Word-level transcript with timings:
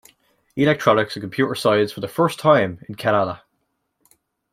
Electronics 0.55 1.15
and 1.15 1.21
Computer 1.21 1.53
Science 1.53 1.91
for 1.91 1.99
the 1.99 2.07
first 2.07 2.39
time 2.39 2.83
in 2.89 2.95
Kerala. 2.95 3.41